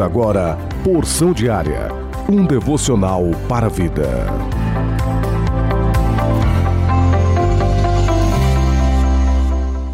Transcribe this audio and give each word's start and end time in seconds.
Agora 0.00 0.58
Porção 0.84 1.32
Diária, 1.32 1.88
um 2.30 2.44
devocional 2.44 3.22
para 3.48 3.66
a 3.66 3.68
vida. 3.70 4.26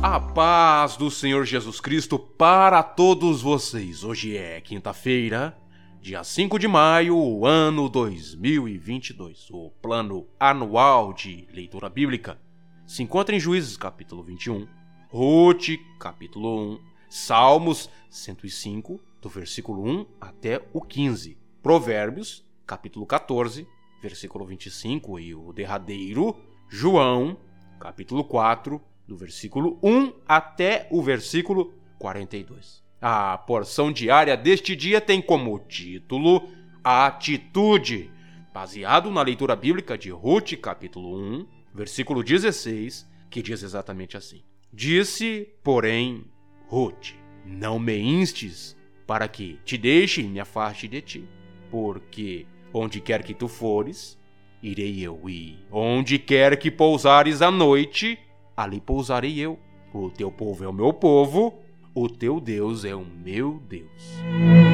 A 0.03 0.19
paz 0.19 0.97
do 0.97 1.09
Senhor 1.09 1.45
Jesus 1.45 1.81
Cristo 1.81 2.19
para 2.19 2.83
todos 2.83 3.43
vocês. 3.43 4.03
Hoje 4.03 4.37
é 4.37 4.61
quinta-feira, 4.61 5.57
dia 6.01 6.25
5 6.25 6.59
de 6.59 6.67
maio, 6.67 7.47
ano 7.47 7.89
2022. 7.89 9.51
O 9.53 9.71
plano 9.81 10.27
anual 10.41 11.13
de 11.13 11.47
leitura 11.53 11.89
bíblica 11.89 12.41
se 12.85 13.05
encontra 13.05 13.37
em 13.37 13.41
Juízes 13.41 13.77
capítulo 13.77 14.25
21, 14.25 14.67
Ruth 15.11 15.79
capítulo 16.01 16.73
1, 16.73 16.81
Salmos 17.09 17.89
105, 18.11 19.12
do 19.23 19.29
versículo 19.29 19.89
1 19.89 20.07
até 20.21 20.61
o 20.73 20.81
15. 20.81 21.39
Provérbios, 21.63 22.45
capítulo 22.67 23.07
14, 23.07 23.67
versículo 24.03 24.45
25 24.45 25.21
e 25.21 25.33
o 25.33 25.53
derradeiro, 25.53 26.37
João, 26.69 27.39
capítulo 27.79 28.25
4, 28.25 28.83
do 29.07 29.17
versículo 29.17 29.79
1 29.81 30.13
até 30.27 30.89
o 30.91 31.01
versículo 31.01 31.73
42. 32.01 32.83
A 33.01 33.39
porção 33.39 33.93
diária 33.93 34.37
deste 34.37 34.75
dia 34.75 35.01
tem 35.01 35.23
como 35.23 35.57
título 35.61 36.49
Atitude, 36.83 38.11
baseado 38.53 39.09
na 39.09 39.23
leitura 39.23 39.55
bíblica 39.55 39.97
de 39.97 40.11
Ruth, 40.11 40.55
capítulo 40.61 41.17
1, 41.17 41.47
versículo 41.73 42.25
16, 42.25 43.09
que 43.31 43.41
diz 43.41 43.63
exatamente 43.63 44.17
assim: 44.17 44.43
Disse, 44.73 45.49
porém, 45.63 46.25
Ruth: 46.67 47.11
Não 47.47 47.79
me 47.79 47.97
instes 47.97 48.77
para 49.07 49.29
que 49.29 49.59
te 49.65 49.77
deixe 49.77 50.21
e 50.21 50.29
me 50.29 50.41
afaste 50.41 50.89
de 50.89 51.01
ti. 51.01 51.25
Porque 51.71 52.47
onde 52.73 53.01
quer 53.01 53.23
que 53.23 53.35
tu 53.35 53.49
fores, 53.49 54.19
irei 54.63 55.01
eu, 55.01 55.29
e 55.29 55.59
onde 55.71 56.19
quer 56.19 56.57
que 56.59 56.71
pousares 56.71 57.43
à 57.43 57.51
noite, 57.51 58.19
ali 58.57 58.81
pousarei 58.81 59.39
eu. 59.39 59.59
O 59.93 60.11
teu 60.11 60.31
povo 60.31 60.65
é 60.65 60.69
o 60.69 60.73
meu 60.73 60.93
povo, 60.93 61.59
o 61.95 62.09
teu 62.09 62.41
Deus 62.41 62.85
é 62.85 62.95
o 62.95 63.05
meu 63.05 63.63
Deus. 63.69 64.72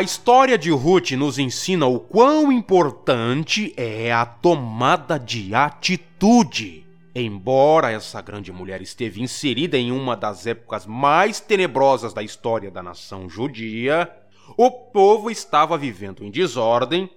A 0.00 0.02
história 0.02 0.56
de 0.56 0.70
Ruth 0.70 1.10
nos 1.10 1.38
ensina 1.38 1.84
o 1.84 2.00
quão 2.00 2.50
importante 2.50 3.74
é 3.76 4.10
a 4.10 4.24
tomada 4.24 5.18
de 5.18 5.54
atitude. 5.54 6.86
Embora 7.14 7.90
essa 7.90 8.22
grande 8.22 8.50
mulher 8.50 8.80
esteve 8.80 9.20
inserida 9.20 9.76
em 9.76 9.92
uma 9.92 10.16
das 10.16 10.46
épocas 10.46 10.86
mais 10.86 11.38
tenebrosas 11.38 12.14
da 12.14 12.22
história 12.22 12.70
da 12.70 12.82
nação 12.82 13.28
judia, 13.28 14.10
o 14.56 14.70
povo 14.70 15.30
estava 15.30 15.76
vivendo 15.76 16.24
em 16.24 16.30
desordem 16.30 17.10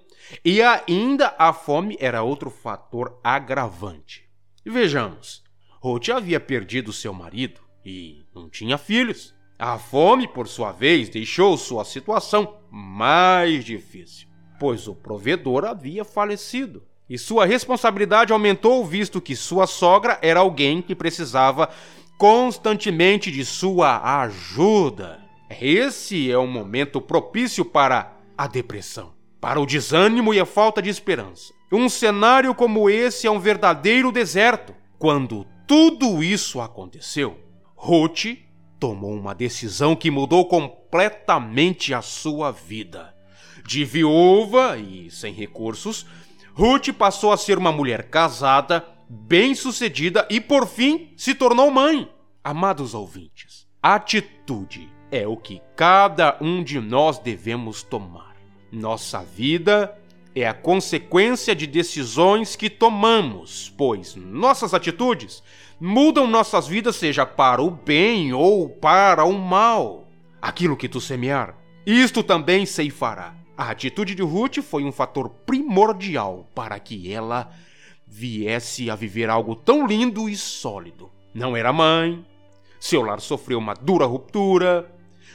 e 0.44 0.60
ainda 0.60 1.34
a 1.38 1.54
fome 1.54 1.96
era 1.98 2.22
outro 2.22 2.50
fator 2.50 3.18
agravante. 3.24 4.28
Vejamos, 4.62 5.42
Ruth 5.80 6.10
havia 6.10 6.38
perdido 6.38 6.92
seu 6.92 7.14
marido 7.14 7.62
e 7.82 8.26
não 8.34 8.50
tinha 8.50 8.76
filhos. 8.76 9.34
A 9.66 9.78
fome, 9.78 10.28
por 10.28 10.46
sua 10.46 10.72
vez, 10.72 11.08
deixou 11.08 11.56
sua 11.56 11.86
situação 11.86 12.56
mais 12.70 13.64
difícil, 13.64 14.28
pois 14.60 14.86
o 14.86 14.94
provedor 14.94 15.64
havia 15.64 16.04
falecido. 16.04 16.82
E 17.08 17.16
sua 17.16 17.46
responsabilidade 17.46 18.30
aumentou, 18.30 18.84
visto 18.84 19.22
que 19.22 19.34
sua 19.34 19.66
sogra 19.66 20.18
era 20.20 20.40
alguém 20.40 20.82
que 20.82 20.94
precisava 20.94 21.70
constantemente 22.18 23.30
de 23.30 23.42
sua 23.42 24.20
ajuda. 24.20 25.18
Esse 25.48 26.30
é 26.30 26.38
um 26.38 26.46
momento 26.46 27.00
propício 27.00 27.64
para 27.64 28.12
a 28.36 28.46
depressão, 28.46 29.14
para 29.40 29.58
o 29.58 29.64
desânimo 29.64 30.34
e 30.34 30.38
a 30.38 30.44
falta 30.44 30.82
de 30.82 30.90
esperança. 30.90 31.54
Um 31.72 31.88
cenário 31.88 32.54
como 32.54 32.90
esse 32.90 33.26
é 33.26 33.30
um 33.30 33.40
verdadeiro 33.40 34.12
deserto. 34.12 34.74
Quando 34.98 35.46
tudo 35.66 36.22
isso 36.22 36.60
aconteceu, 36.60 37.38
Ruth 37.74 38.43
tomou 38.84 39.14
uma 39.14 39.34
decisão 39.34 39.96
que 39.96 40.10
mudou 40.10 40.44
completamente 40.44 41.94
a 41.94 42.02
sua 42.02 42.50
vida. 42.52 43.14
De 43.66 43.82
viúva 43.82 44.76
e 44.76 45.10
sem 45.10 45.32
recursos, 45.32 46.04
Ruth 46.52 46.92
passou 46.92 47.32
a 47.32 47.38
ser 47.38 47.56
uma 47.56 47.72
mulher 47.72 48.10
casada, 48.10 48.84
bem-sucedida 49.08 50.28
e, 50.30 50.38
por 50.38 50.66
fim, 50.66 51.14
se 51.16 51.34
tornou 51.34 51.70
mãe. 51.70 52.12
Amados 52.44 52.92
ouvintes, 52.92 53.66
atitude 53.82 54.86
é 55.10 55.26
o 55.26 55.34
que 55.34 55.62
cada 55.74 56.36
um 56.38 56.62
de 56.62 56.78
nós 56.78 57.18
devemos 57.18 57.82
tomar. 57.82 58.36
Nossa 58.70 59.24
vida 59.24 59.96
é 60.34 60.46
a 60.46 60.54
consequência 60.54 61.54
de 61.54 61.66
decisões 61.66 62.56
que 62.56 62.68
tomamos, 62.68 63.72
pois 63.76 64.16
nossas 64.16 64.74
atitudes 64.74 65.42
mudam 65.80 66.26
nossas 66.26 66.66
vidas, 66.66 66.96
seja 66.96 67.24
para 67.24 67.62
o 67.62 67.70
bem 67.70 68.32
ou 68.32 68.68
para 68.68 69.24
o 69.24 69.32
mal. 69.38 70.08
Aquilo 70.42 70.76
que 70.76 70.88
tu 70.88 71.00
semear, 71.00 71.56
isto 71.86 72.22
também 72.22 72.66
ceifará. 72.66 73.34
A 73.56 73.70
atitude 73.70 74.14
de 74.14 74.22
Ruth 74.22 74.58
foi 74.58 74.82
um 74.84 74.90
fator 74.90 75.28
primordial 75.28 76.50
para 76.54 76.78
que 76.80 77.12
ela 77.12 77.50
viesse 78.06 78.90
a 78.90 78.96
viver 78.96 79.30
algo 79.30 79.54
tão 79.54 79.86
lindo 79.86 80.28
e 80.28 80.36
sólido. 80.36 81.10
Não 81.32 81.56
era 81.56 81.72
mãe, 81.72 82.24
seu 82.80 83.02
lar 83.02 83.20
sofreu 83.20 83.58
uma 83.58 83.74
dura 83.74 84.06
ruptura, 84.06 84.90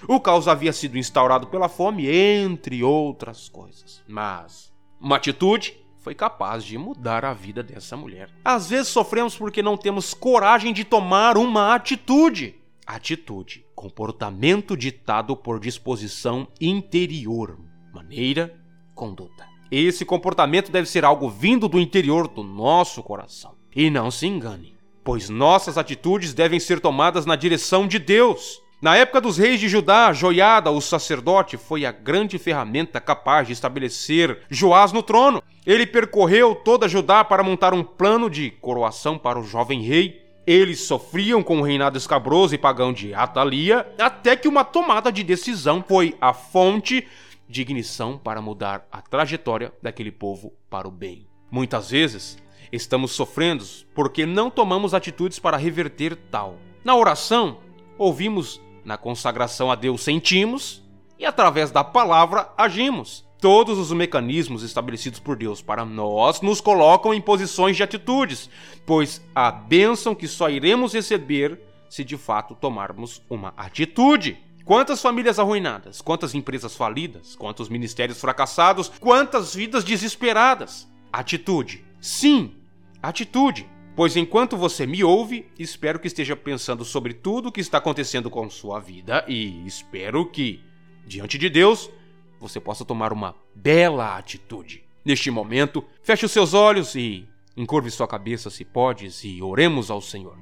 o 0.07 0.19
caos 0.19 0.47
havia 0.47 0.71
sido 0.71 0.97
instaurado 0.97 1.47
pela 1.47 1.69
fome, 1.69 2.09
entre 2.09 2.83
outras 2.83 3.49
coisas. 3.49 4.01
Mas 4.07 4.69
uma 4.99 5.15
atitude 5.15 5.77
foi 6.01 6.15
capaz 6.15 6.63
de 6.63 6.77
mudar 6.77 7.23
a 7.25 7.33
vida 7.33 7.61
dessa 7.61 7.95
mulher. 7.95 8.29
Às 8.43 8.69
vezes 8.69 8.87
sofremos 8.87 9.35
porque 9.35 9.61
não 9.61 9.77
temos 9.77 10.13
coragem 10.13 10.73
de 10.73 10.83
tomar 10.83 11.37
uma 11.37 11.75
atitude. 11.75 12.55
Atitude, 12.85 13.65
comportamento 13.75 14.75
ditado 14.75 15.35
por 15.35 15.59
disposição 15.59 16.47
interior, 16.59 17.59
maneira, 17.93 18.53
conduta. 18.95 19.47
Esse 19.71 20.03
comportamento 20.03 20.71
deve 20.71 20.89
ser 20.89 21.05
algo 21.05 21.29
vindo 21.29 21.67
do 21.67 21.79
interior 21.79 22.27
do 22.27 22.43
nosso 22.43 23.03
coração. 23.03 23.55
E 23.75 23.89
não 23.91 24.09
se 24.09 24.25
engane, 24.25 24.75
pois 25.03 25.29
nossas 25.29 25.77
atitudes 25.77 26.33
devem 26.33 26.59
ser 26.59 26.79
tomadas 26.79 27.25
na 27.25 27.35
direção 27.35 27.87
de 27.87 27.99
Deus. 27.99 28.59
Na 28.81 28.95
época 28.95 29.19
dos 29.19 29.37
reis 29.37 29.59
de 29.59 29.67
Judá, 29.67 30.13
Joiada, 30.13 30.71
o 30.71 30.79
sacerdote, 30.79 31.57
foi 31.57 31.85
a 31.85 31.91
grande 31.91 32.39
ferramenta 32.39 33.01
capaz 33.01 33.45
de 33.45 33.51
estabelecer 33.51 34.39
Joás 34.49 34.93
no 34.93 35.03
trono. 35.03 35.43
Ele 35.65 35.85
percorreu 35.85 36.55
toda 36.55 36.87
Judá 36.87 37.21
para 37.25 37.43
montar 37.43 37.73
um 37.73 37.83
plano 37.83 38.29
de 38.29 38.51
coroação 38.51 39.17
para 39.17 39.37
o 39.37 39.43
jovem 39.43 39.81
rei. 39.81 40.25
Eles 40.47 40.79
sofriam 40.79 41.43
com 41.43 41.59
o 41.59 41.61
reinado 41.61 41.97
escabroso 41.97 42.55
e 42.55 42.57
pagão 42.57 42.93
de 42.93 43.13
Atalia, 43.13 43.85
até 43.99 44.37
que 44.37 44.47
uma 44.47 44.63
tomada 44.63 45.11
de 45.11 45.25
decisão 45.25 45.83
foi 45.85 46.15
a 46.21 46.33
fonte 46.33 47.05
de 47.49 47.61
ignição 47.61 48.17
para 48.17 48.41
mudar 48.41 48.87
a 48.89 49.01
trajetória 49.01 49.73
daquele 49.81 50.11
povo 50.11 50.53
para 50.69 50.87
o 50.87 50.91
bem. 50.91 51.27
Muitas 51.51 51.89
vezes, 51.89 52.37
estamos 52.71 53.11
sofrendo 53.11 53.65
porque 53.93 54.25
não 54.25 54.49
tomamos 54.49 54.93
atitudes 54.93 55.37
para 55.37 55.57
reverter 55.57 56.15
tal. 56.31 56.55
Na 56.81 56.95
oração, 56.95 57.57
ouvimos 57.97 58.61
na 58.83 58.97
consagração 58.97 59.71
a 59.71 59.75
Deus 59.75 60.01
sentimos 60.01 60.83
e 61.17 61.25
através 61.25 61.71
da 61.71 61.83
palavra 61.83 62.49
agimos. 62.57 63.27
Todos 63.41 63.77
os 63.77 63.91
mecanismos 63.91 64.63
estabelecidos 64.63 65.19
por 65.19 65.37
Deus 65.37 65.61
para 65.61 65.85
nós 65.85 66.41
nos 66.41 66.59
colocam 66.59 67.13
em 67.13 67.21
posições 67.21 67.77
de 67.77 67.83
atitudes, 67.83 68.49
pois 68.85 69.21
a 69.33 69.49
bênção 69.49 70.13
que 70.13 70.27
só 70.27 70.49
iremos 70.49 70.93
receber 70.93 71.59
se 71.89 72.03
de 72.03 72.17
fato 72.17 72.53
tomarmos 72.53 73.21
uma 73.29 73.53
atitude. 73.55 74.37
Quantas 74.65 75.01
famílias 75.01 75.39
arruinadas, 75.39 76.01
quantas 76.01 76.35
empresas 76.35 76.75
falidas, 76.75 77.35
quantos 77.35 77.69
ministérios 77.69 78.19
fracassados, 78.19 78.91
quantas 78.99 79.55
vidas 79.55 79.83
desesperadas. 79.83 80.87
Atitude. 81.11 81.83
Sim, 81.99 82.55
atitude. 83.01 83.67
Pois 83.99 84.15
enquanto 84.15 84.55
você 84.55 84.87
me 84.87 85.03
ouve, 85.03 85.45
espero 85.59 85.99
que 85.99 86.07
esteja 86.07 86.33
pensando 86.33 86.85
sobre 86.85 87.13
tudo 87.13 87.49
o 87.49 87.51
que 87.51 87.59
está 87.59 87.79
acontecendo 87.79 88.29
com 88.29 88.49
sua 88.49 88.79
vida 88.79 89.25
e 89.27 89.67
espero 89.67 90.25
que, 90.25 90.63
diante 91.05 91.37
de 91.37 91.49
Deus, 91.49 91.91
você 92.39 92.61
possa 92.61 92.85
tomar 92.85 93.11
uma 93.11 93.35
bela 93.53 94.17
atitude. 94.17 94.85
Neste 95.03 95.29
momento, 95.29 95.83
feche 96.01 96.25
os 96.25 96.31
seus 96.31 96.53
olhos 96.53 96.95
e 96.95 97.27
encurve 97.57 97.91
sua 97.91 98.07
cabeça 98.07 98.49
se 98.49 98.63
podes 98.63 99.21
e 99.25 99.41
oremos 99.41 99.91
ao 99.91 99.99
Senhor. 99.99 100.37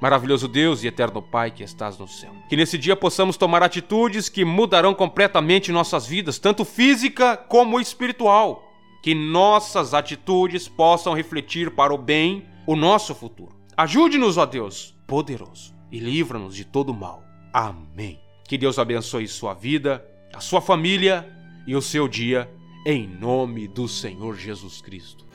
Maravilhoso 0.00 0.48
Deus 0.48 0.82
e 0.82 0.88
eterno 0.88 1.22
Pai 1.22 1.50
que 1.50 1.62
estás 1.62 1.98
no 1.98 2.06
céu. 2.06 2.32
Que 2.48 2.56
nesse 2.56 2.76
dia 2.76 2.96
possamos 2.96 3.36
tomar 3.36 3.62
atitudes 3.62 4.28
que 4.28 4.44
mudarão 4.44 4.94
completamente 4.94 5.72
nossas 5.72 6.06
vidas, 6.06 6.38
tanto 6.38 6.64
física 6.64 7.36
como 7.36 7.80
espiritual. 7.80 8.62
Que 9.02 9.14
nossas 9.14 9.94
atitudes 9.94 10.68
possam 10.68 11.14
refletir 11.14 11.70
para 11.70 11.94
o 11.94 11.98
bem 11.98 12.46
o 12.66 12.74
nosso 12.74 13.14
futuro. 13.14 13.56
Ajude-nos, 13.76 14.36
ó 14.36 14.46
Deus, 14.46 14.94
poderoso, 15.06 15.74
e 15.92 15.98
livra-nos 15.98 16.54
de 16.54 16.64
todo 16.64 16.92
mal. 16.92 17.22
Amém. 17.52 18.18
Que 18.48 18.58
Deus 18.58 18.78
abençoe 18.78 19.28
sua 19.28 19.54
vida, 19.54 20.04
a 20.34 20.40
sua 20.40 20.60
família 20.60 21.28
e 21.66 21.74
o 21.74 21.82
seu 21.82 22.08
dia, 22.08 22.50
em 22.84 23.06
nome 23.06 23.66
do 23.68 23.88
Senhor 23.88 24.36
Jesus 24.36 24.80
Cristo. 24.80 25.26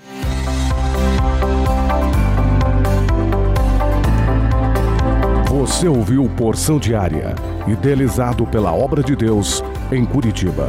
Você 5.61 5.87
ouviu 5.87 6.27
Porção 6.27 6.79
Diária, 6.79 7.35
idealizado 7.67 8.47
pela 8.47 8.73
Obra 8.73 9.03
de 9.03 9.15
Deus 9.15 9.63
em 9.91 10.03
Curitiba. 10.03 10.67